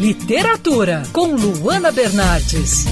Literatura, 0.00 1.04
com 1.12 1.34
Luana 1.36 1.92
Bernardes. 1.92 2.86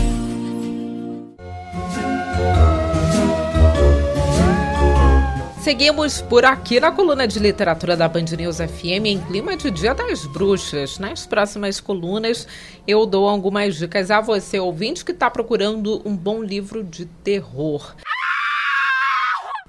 Seguimos 5.60 6.21
por 6.21 6.44
aqui 6.44 6.78
na 6.78 6.92
coluna 6.92 7.26
de 7.26 7.39
literatura 7.39 7.97
da 7.97 8.09
Band 8.09 8.27
News 8.36 8.59
FM 8.59 9.07
em 9.07 9.21
clima 9.21 9.57
de 9.57 9.71
Dia 9.71 9.95
das 9.95 10.25
Bruxas. 10.27 10.98
Nas 10.98 11.27
próximas 11.27 11.80
colunas 11.80 12.46
eu 12.86 13.05
dou 13.05 13.29
algumas 13.29 13.77
dicas 13.77 14.11
a 14.11 14.21
você, 14.21 14.59
ouvinte, 14.59 15.05
que 15.05 15.12
está 15.12 15.29
procurando 15.30 16.01
um 16.05 16.17
bom 16.17 16.43
livro 16.43 16.85
de 16.85 17.07
terror. 17.07 17.95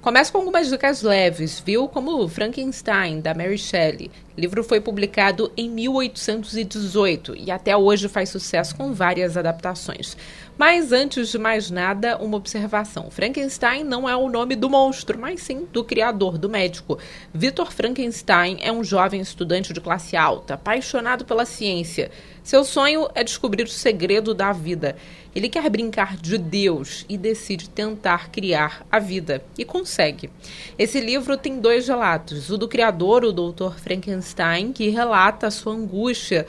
Começa 0.02 0.32
com 0.32 0.38
algumas 0.38 0.68
dicas 0.68 1.00
leves, 1.00 1.60
viu? 1.60 1.86
Como 1.86 2.26
Frankenstein, 2.26 3.20
da 3.20 3.32
Mary 3.32 3.56
Shelley. 3.56 4.10
O 4.36 4.40
livro 4.40 4.64
foi 4.64 4.80
publicado 4.80 5.52
em 5.56 5.70
1818 5.70 7.36
e 7.36 7.52
até 7.52 7.76
hoje 7.76 8.08
faz 8.08 8.28
sucesso 8.28 8.74
com 8.74 8.92
várias 8.92 9.36
adaptações. 9.36 10.16
Mas 10.58 10.90
antes 10.90 11.28
de 11.28 11.38
mais 11.38 11.70
nada, 11.70 12.16
uma 12.18 12.36
observação: 12.36 13.12
Frankenstein 13.12 13.84
não 13.84 14.08
é 14.08 14.16
o 14.16 14.28
nome 14.28 14.56
do 14.56 14.68
monstro, 14.68 15.16
mas 15.16 15.40
sim 15.40 15.68
do 15.72 15.84
criador, 15.84 16.36
do 16.36 16.48
médico. 16.48 16.98
Victor 17.32 17.70
Frankenstein 17.70 18.58
é 18.60 18.72
um 18.72 18.82
jovem 18.82 19.20
estudante 19.20 19.72
de 19.72 19.80
classe 19.80 20.16
alta, 20.16 20.54
apaixonado 20.54 21.24
pela 21.24 21.44
ciência. 21.44 22.10
Seu 22.42 22.64
sonho 22.64 23.08
é 23.14 23.22
descobrir 23.22 23.62
o 23.62 23.68
segredo 23.68 24.34
da 24.34 24.52
vida. 24.52 24.96
Ele 25.34 25.48
quer 25.48 25.68
brincar 25.70 26.16
de 26.16 26.36
Deus 26.36 27.06
e 27.08 27.16
decide 27.16 27.68
tentar 27.70 28.30
criar 28.30 28.86
a 28.90 28.98
vida. 28.98 29.42
E 29.56 29.64
consegue. 29.64 30.30
Esse 30.78 31.00
livro 31.00 31.36
tem 31.36 31.58
dois 31.58 31.88
relatos: 31.88 32.50
o 32.50 32.58
do 32.58 32.68
criador, 32.68 33.24
o 33.24 33.32
Dr. 33.32 33.78
Frankenstein, 33.78 34.72
que 34.72 34.88
relata 34.90 35.46
a 35.46 35.50
sua 35.50 35.74
angústia 35.74 36.46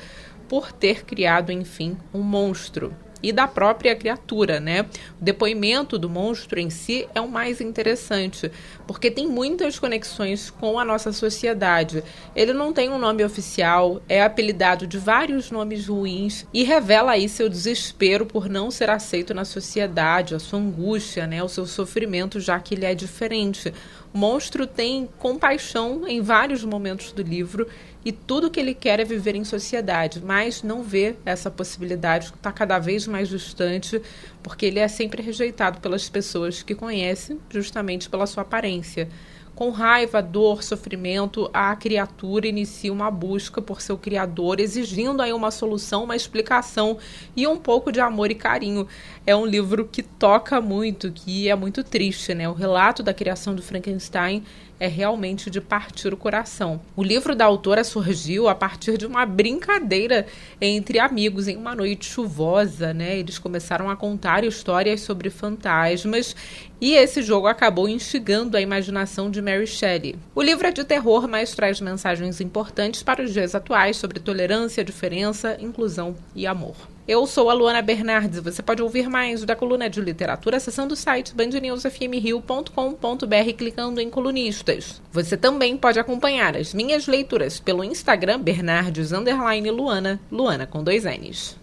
por 0.50 0.72
ter 0.72 1.06
criado, 1.06 1.52
enfim, 1.52 1.98
um 2.14 2.22
monstro 2.22 2.94
e 3.23 3.32
da 3.32 3.48
própria 3.48 3.95
criatura, 3.95 4.59
né? 4.59 4.81
O 5.20 5.23
depoimento 5.23 5.98
do 5.98 6.09
monstro 6.09 6.59
em 6.59 6.70
si 6.70 7.08
é 7.16 7.22
o 7.22 7.28
mais 7.28 7.61
interessante, 7.61 8.52
porque 8.86 9.09
tem 9.09 9.25
muitas 9.25 9.80
conexões 9.80 10.50
com 10.50 10.78
a 10.78 10.84
nossa 10.84 11.14
sociedade. 11.14 12.03
Ele 12.36 12.52
não 12.52 12.73
tem 12.73 12.89
um 12.89 13.00
nome 13.00 13.23
oficial, 13.23 14.02
é 14.09 14.22
apelidado 14.22 14.86
de 14.86 14.98
vários 14.98 15.50
nomes 15.50 15.88
ruins 15.88 16.45
e 16.53 16.64
revela 16.64 17.14
aí 17.14 17.30
seu 17.30 17.48
desespero 17.48 18.25
por 18.25 18.50
não 18.50 18.70
ser 18.70 18.89
aceito 18.89 19.33
na 19.33 19.45
sociedade, 19.45 20.36
a 20.36 20.39
sua 20.39 20.59
angústia, 20.59 21.26
né? 21.26 21.42
O 21.42 21.48
seu 21.48 21.66
sofrimento, 21.66 22.42
já 22.42 22.59
que 22.59 22.76
ele 22.76 22.86
é 22.86 22.94
diferente. 22.94 23.73
O 24.14 24.17
monstro 24.17 24.67
tem 24.67 25.09
compaixão 25.17 26.08
em 26.08 26.22
vários 26.22 26.64
momentos 26.64 27.11
do 27.11 27.23
livro 27.23 27.67
e 28.05 28.11
tudo 28.11 28.52
que 28.52 28.59
ele 28.59 28.73
quer 28.73 29.00
é 29.00 29.05
viver 29.05 29.36
em 29.36 29.44
sociedade, 29.44 30.22
mas 30.23 30.61
não 30.61 30.83
vê 30.83 31.16
essa 31.26 31.50
possibilidade, 31.50 32.28
está 32.28 32.52
cada 32.52 32.78
vez 32.78 33.08
mais 33.14 33.30
distante, 33.30 34.02
porque 34.42 34.66
ele 34.66 34.80
é 34.80 34.88
sempre 34.88 35.22
rejeitado 35.22 35.80
pelas 35.80 36.09
pessoas 36.09 36.64
que 36.64 36.73
conhecem, 36.73 37.39
justamente 37.47 38.09
pela 38.09 38.25
sua 38.25 38.42
aparência. 38.42 39.08
Com 39.56 39.70
raiva, 39.70 40.20
dor, 40.20 40.64
sofrimento, 40.64 41.48
a 41.54 41.76
criatura 41.76 42.48
inicia 42.48 42.92
uma 42.92 43.12
busca 43.12 43.62
por 43.62 43.82
seu 43.82 43.95
criador, 43.95 44.60
exigindo 44.60 45.22
aí 45.22 45.32
uma 45.32 45.52
solução, 45.52 46.06
uma 46.06 46.16
explicação 46.16 46.98
e 47.36 47.45
um 47.45 47.56
pouco 47.56 47.92
de 47.92 48.00
amor 48.00 48.32
e 48.32 48.36
carinho. 48.36 48.88
É 49.28 49.36
um 49.36 49.45
livro 49.45 49.88
que 49.90 50.02
toca 50.02 50.60
muito, 50.60 51.12
que 51.12 51.50
é 51.50 51.56
muito 51.56 51.84
triste, 51.84 52.34
né? 52.34 52.50
O 52.50 52.54
relato 52.54 53.04
da 53.04 53.14
criação 53.14 53.54
do 53.54 53.62
Frankenstein 53.62 54.44
é 54.80 54.88
realmente 54.88 55.50
de 55.50 55.62
partir 55.62 56.14
o 56.14 56.17
coração. 56.17 56.82
O 56.95 57.04
livro 57.04 57.36
da 57.36 57.45
autora 57.45 57.84
surgiu 57.84 58.50
a 58.50 58.56
partir 58.56 58.98
de 58.98 59.06
uma 59.06 59.26
brincadeira 59.26 60.26
entre 60.60 61.00
amigos 61.00 61.48
em 61.48 61.56
uma 61.56 61.76
noite 61.76 62.06
chuvosa, 62.10 62.94
né? 62.94 63.17
Eles 63.17 63.38
começaram 63.38 63.90
a 63.90 63.95
contar 63.95 64.44
histórias 64.44 65.02
sobre 65.02 65.30
fantasmas 65.30 66.36
e 66.84 66.95
esse 66.95 67.22
jogo 67.22 67.48
acabou 67.48 67.88
instigando 67.88 68.58
a 68.58 68.61
imaginação 68.61 69.32
de 69.32 69.42
Mary 69.42 69.66
Shelley. 69.66 70.17
O 70.36 70.42
livro 70.42 70.67
é 70.67 70.71
de 70.71 70.83
terror, 70.83 71.30
mas 71.30 71.55
traz 71.55 71.80
mensagens 71.80 72.42
importantes 72.42 73.02
para 73.02 73.23
os 73.23 73.32
dias 73.32 73.55
atuais 73.55 73.95
sobre 73.95 74.20
tolerância, 74.20 74.83
diferença, 74.83 75.55
inclusão 75.61 76.14
e 76.36 76.45
amor. 76.45 76.76
Eu 77.08 77.26
sou 77.26 77.49
a 77.49 77.54
Luana 77.54 77.82
Bernardes. 77.82 78.42
Você 78.42 78.61
pode 78.61 78.82
ouvir 78.82 79.10
mais 79.10 79.45
da 79.45 79.55
coluna 79.55 79.89
de 79.89 80.02
literatura 80.02 80.58
acessando 80.58 80.94
o 80.94 80.98
site 80.98 81.33
bandnewsfmrio.com.br 81.33 83.54
clicando 83.58 84.02
em 84.02 84.10
colunistas. 84.10 85.02
Você 85.10 85.38
também 85.38 85.77
pode 85.77 86.00
acompanhar 86.00 86.58
as 86.58 86.73
minhas 86.73 87.08
leituras 87.08 87.61
pelo 87.61 87.86
Instagram 87.86 88.42
Bernardes 88.42 89.11
Luana, 89.11 90.20
Luana 90.30 90.67
com 90.67 90.83
dois 90.83 91.05
N's. 91.05 91.63